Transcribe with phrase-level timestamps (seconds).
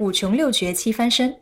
[0.00, 1.32] 五穷六绝七翻身。”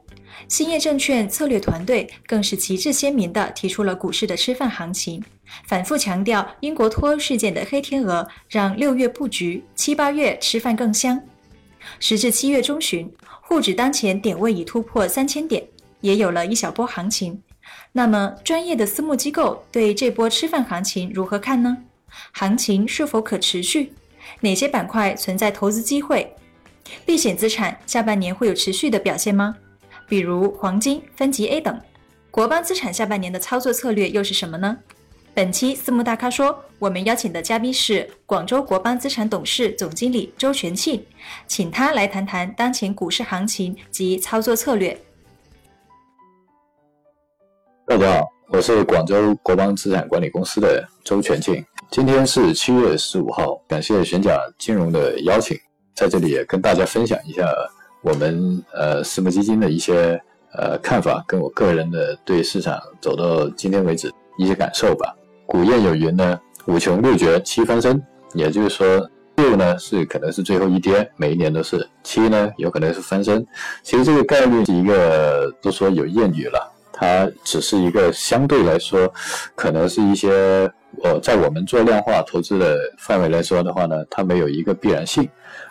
[0.47, 5.23] 兴业证券策略团队更是旗帜鲜明地提出了股市的吃饭行情，
[5.67, 11.21] 反复强调英国脱欧事件的黑天鹅让六月布局，七八月吃饭更香。
[11.99, 15.65] 时至七月中旬，沪指当前点位已突破三千点，
[16.03, 17.43] 也有了一小波行情。
[17.91, 21.77] 那么，专业的私募机构对这波吃饭行情如何看呢？
[22.33, 23.93] 行情是否可持续？
[24.41, 26.33] 哪些板块存在投资机会？
[27.05, 29.57] 避险资产下半年会有持续的表现吗？
[30.09, 31.81] 比如黄金、分级 A 等。
[32.31, 34.77] 国邦资产下半年的操作策略又是什么呢？
[35.35, 41.05] 本期私募大咖说，我们邀请的嘉宾是广州国邦资产董事总经理周全庆，
[41.47, 44.99] 请他来谈谈当前股市行情及操作策略。
[47.87, 51.65] 大家好，我是广州国邦资产管理公司的周全庆。
[51.91, 55.59] 今天是七月十五号，感谢玄甲金融的邀请。
[55.99, 57.45] 在这里也跟大家分享一下
[58.03, 60.17] 我们呃私募基金的一些
[60.53, 65.13] 呃看法，跟我个人的对市场走到今天为止一些感受吧。
[65.45, 68.01] 古谚有云呢，五穷六绝七翻身，
[68.33, 73.45] 也就是说六呢是可能是最后一跌，每一年都是；七呢有可能是翻身。
[73.83, 79.13] 其实这个概率是一个都说有谚语了，它只是一个相对来说，
[79.57, 85.29] 可能是一些我在我们做量化投资的范围来说的话呢，它没有一个必然性。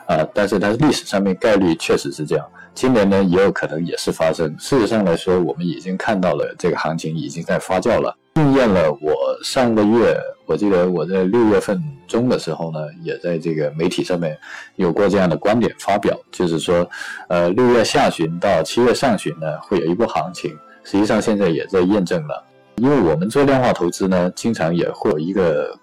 [0.08, 4.56] 啊，但是它历史上面概率确实是这样，今年呢也有可能也是发生。
[4.58, 14.38] 事实上来说，我们已经看到了这个行情已经在发酵了，应验了我上个月，我记得我在六月份中的时候呢，也在这个媒体上面
[14.78, 16.90] 有过这样的观点发表，就是说，
[17.28, 22.42] 呃，六月下旬到七月上旬呢会有一波行情，实际上现在也在验证了，
[22.78, 25.78] 因为我们做量化投资呢，经常也会有一个。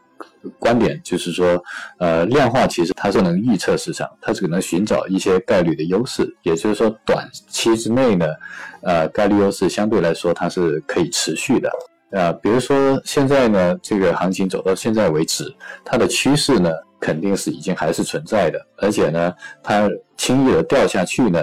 [0.59, 1.62] 观点就是说，
[1.99, 6.37] 呃，量化其实它是能预测市场，它只能寻找一些概率的优势。
[6.43, 8.27] 也就是说，短期之内呢，
[8.83, 11.71] 呃，概率优势相对来说它是可以持续的。
[12.12, 15.44] 啊，比如说现在呢，这个行情走到现在为止，
[15.83, 19.88] 它的趋势呢肯定是已经还是存在的，而且呢，它
[20.19, 21.41] 轻易的掉下去呢，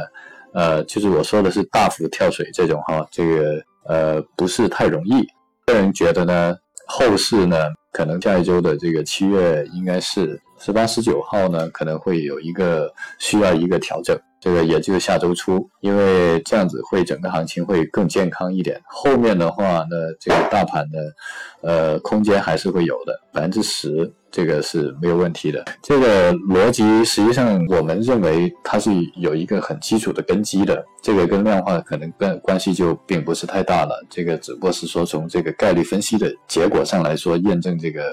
[0.54, 5.28] 呃，就是我说的是大幅跳水这种哈，这个呃不是太容易。
[5.72, 6.56] 个人觉得呢，
[6.88, 7.58] 后市呢。
[7.94, 12.90] 可能下一周的这个七月应该是十八、十九号呢，可能会有一个
[13.20, 14.18] 需要一个调整。
[14.42, 18.82] 这个也就是下周初，因为这样子会整个行情会更健康一点。
[18.88, 21.14] 后面的话呢，这个大盘的
[21.62, 25.64] 呃空间还是会有的，百分之十这个是没有问题的。
[25.84, 34.04] 这个逻辑实际上我们认为它是有一个很基础的根基的，这个跟量化可能跟关系就并不是太大了。
[34.10, 38.12] 这个只不过是说从这个概率分析的结果上来说验证这个。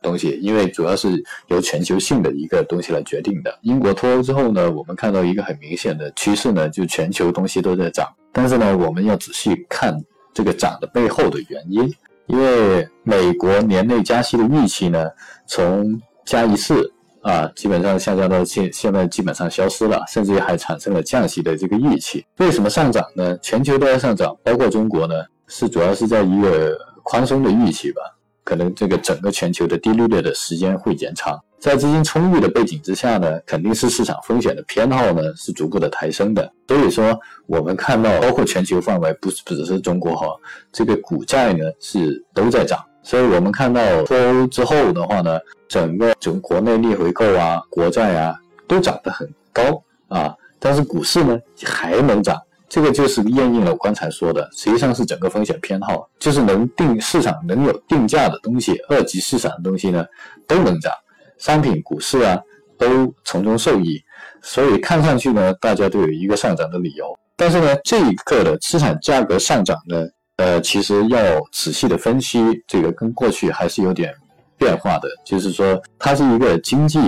[0.00, 3.58] 东西，因为主要是由全球性的一个东西来决定的。
[3.62, 8.06] 英国脱欧之后呢，我们看到一个很明显的趋势呢，就全球东西都在涨。
[8.32, 9.96] 但是呢，我们要仔细看
[10.32, 11.92] 这个涨的背后的原因，
[12.26, 15.06] 因为美国年内加息的预期呢，
[15.46, 16.92] 从加一次
[17.22, 22.24] 啊，基本上下降到现现在基本上消失了，甚至还产生了降息的这个预期。
[22.36, 23.36] 为什么上涨呢？
[23.38, 25.14] 全球都在上涨，包括中国呢，
[25.48, 28.00] 是主要是在一个宽松的预期吧。
[28.48, 36.50] 可能这个整个全球的低利率的时间会延长，在资金充裕的背景之下呢，肯定是市场风险的偏好呢是逐步的抬升的。
[36.66, 40.34] 所以说，我们看到包括全球范围，不是不只是中国哈，
[40.72, 42.82] 这个股债呢是都在涨。
[43.02, 45.38] 所以我们看到脱欧之后的话呢，
[45.68, 48.34] 整个从国内逆回购啊、国债啊
[48.66, 52.34] 都涨得很高啊，但是股市呢还能涨。
[52.68, 60.04] 这个就是验证了我刚才说的，实际上是整个风险偏好，就是能定市场能有定价的东西，二级市场的东西呢
[60.46, 60.92] 都能涨，
[61.38, 62.38] 商品、股市啊
[62.76, 63.98] 都从中受益，
[64.42, 67.06] 所以看上去呢大家都有一个上涨的理由。
[67.36, 70.06] 但是呢这一刻的资产价格上涨呢，
[70.36, 71.18] 呃其实要
[71.50, 74.14] 仔细的分析，这个跟过去还是有点
[74.58, 76.98] 变化的，就是说它是一个经济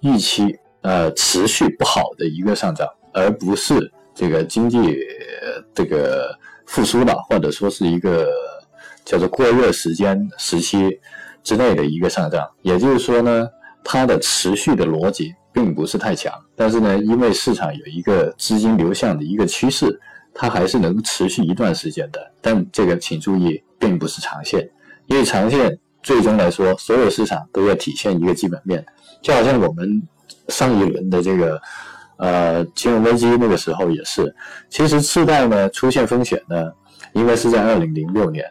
[0.00, 3.92] 预期呃持续不好的一个上涨，而不是。
[4.14, 4.96] 这个经济
[5.74, 8.28] 这个复苏了，或者说是一个
[9.04, 10.98] 叫做过热时间时期
[11.42, 13.48] 之内的一个上涨，也就是说呢，
[13.82, 16.32] 它的持续的逻辑并不是太强。
[16.56, 20.00] 但是呢，因为市场有一个资金流向的一个趋势，
[20.32, 22.32] 它还是能持续一段时间的。
[22.40, 24.70] 但这个请注意，并不是长线，
[25.06, 28.84] 因为长线最终来说，所有市场都要体现一个基本面，
[29.20, 30.02] 就好像我们
[30.48, 31.60] 上一轮的这个
[32.16, 34.34] 呃金融危机那个时候也是，
[34.68, 36.72] 其实次贷呢出现风险呢，
[37.12, 38.44] 应该是在二零零六年，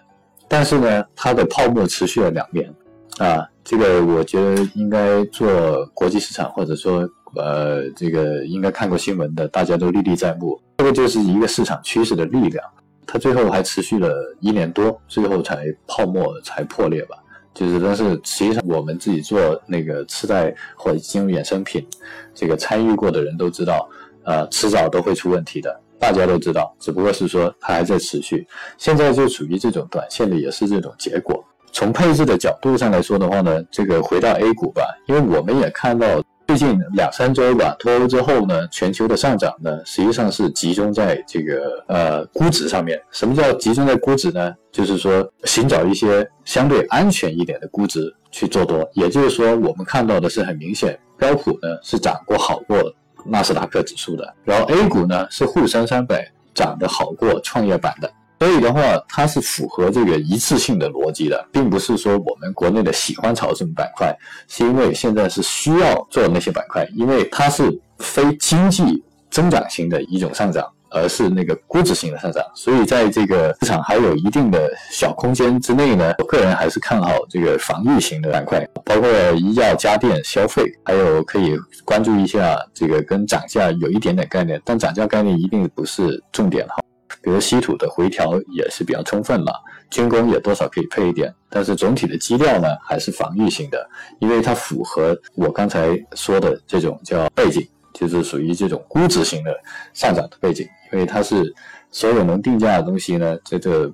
[0.47, 2.73] 但是呢它的泡沫持续了两年
[3.17, 7.07] 啊，这个我觉得应该做国际市场或者说。
[7.35, 10.61] 呃，这个应该看过新闻的，大家都历历在目。
[10.77, 12.63] 这个就是一个市场趋势的力量，
[13.07, 17.17] 它最后还持续了一年多，最后才泡沫才破裂吧。
[17.53, 21.85] 就是，但是实际上我们自己做那个次贷或者金融衍生品，
[22.33, 23.87] 这个参与过的人都知道，
[24.23, 26.75] 呃，迟早都会出问题的，大家都知道。
[26.79, 28.47] 只不过是说它还在持续，
[28.77, 31.43] 现在就属于这种短线的，也是这种结果。
[31.71, 36.21] 从配置的角度上来说的话呢，这个回到 A 股吧，因为我们也看到。
[36.45, 43.01] 最近两三周吧，脱欧之后呢，全球的上涨呢，实际上是集中在这个呃估值上面。
[43.11, 44.53] 什么叫集中在估值呢？
[44.71, 48.87] 就是说寻找一些相对安全一点的估值去做多。
[48.93, 52.93] 也就是说，我们看到的是很明显，标普呢是涨过好过
[53.25, 58.11] 纳斯达克指数的，然后 A 股呢是沪深三百涨得好过创业板的。
[58.43, 64.13] 所以的话，它是符合这个一次性的逻辑的，并不是说我们国内的喜欢炒这种板块，
[64.49, 69.01] 是因为现在是需要做那些板块，因为它是非经济
[69.31, 72.43] 增长型的一种上涨，而是那个估值型的上涨。
[72.53, 86.83] 所以在这个市场还有一定的小空间之内呢，我个人还是看好这个防御型的板块，包括医药、家电、消费，还有可以关注一下这个跟涨价有一点点概念，但涨价概念一定不是重点哈。
[87.21, 89.53] 比如稀土的回调也是比较充分了，
[89.89, 93.89] 军工也多少可以配一点，但是总体的基调呢还是防御性的，
[94.19, 99.51] 因为它符合我刚才说的这种叫背景，就是属于这种估值型的
[99.93, 101.53] 上涨的背景，因为它是
[101.91, 103.91] 所有能定价的东西呢，在这。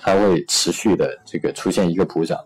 [0.00, 2.38] 它会持续的这个出现一个普涨，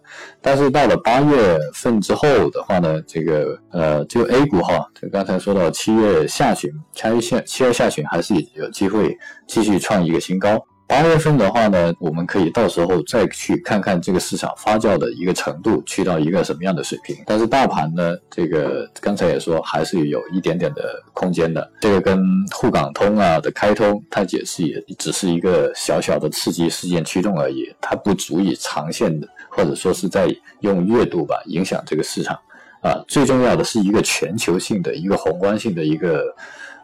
[0.42, 9.16] 但是到了八月份之后的话呢，这个呃，就 A 股哈，就刚才说到七月下旬，七月下七月下旬还是有机会
[9.46, 10.64] 继续创一个新高。
[10.86, 17.16] 八月份的话呢，我们可以到时候再去看看这个市场发酵的一个程度，去到一个什么样的水平。
[17.26, 21.68] 但是大盘呢，这个刚才也说还是有一点点的空间的。
[21.80, 22.22] 这个跟
[22.52, 30.28] 沪港通啊的开通，它也是也只是一个小小的刺激事件驱动而已，它不足以长线的或者说是在
[30.60, 32.38] 用月度吧影响这个市场。
[32.82, 36.22] 啊，最重要的是一个全球性的一个宏观性的一个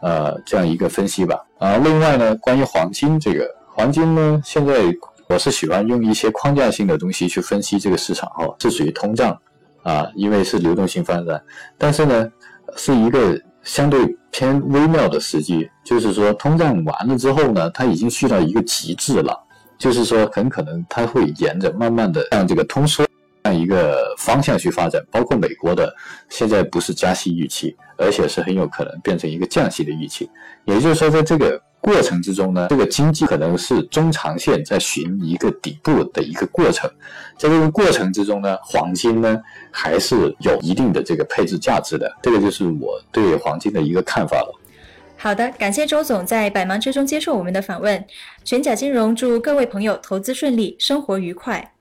[0.00, 1.44] 呃这样一个分析吧。
[1.58, 3.59] 啊，另外呢，关于黄金这个。
[3.72, 4.40] 黄金呢？
[4.44, 4.94] 现在
[5.26, 9.30] 我是喜欢用一些框架性的东西去分析这个市场，哈，是属于通胀
[9.82, 11.42] 啊，因为是流动性发展，
[11.78, 12.30] 但是呢，
[12.76, 19.38] 是一个相对偏微妙的时机，就是说通胀完了之后呢，它已经去到一个极致了，
[19.78, 23.06] 就是说很可能它会沿着慢慢的向这个通缩
[23.44, 25.94] 这样一个方向去发展，包括美国的
[26.28, 30.28] 现在不是加息预期，而且是很有可能变成一个降息的预期，
[30.64, 31.58] 也就是说在这个。
[31.80, 36.90] 过程之中呢，这个经济可能是中长线在寻一个底部的一个过程，
[37.38, 39.40] 在这个过程之中呢，黄金呢
[39.70, 44.60] 还是有一定的这个配置价值的，这个就是我对黄金的一个看法了。
[45.16, 48.02] 好的，感谢周总在百忙之中接受我们的访问。
[48.44, 51.72] 全甲金融祝各位朋友投资顺利，生活愉快。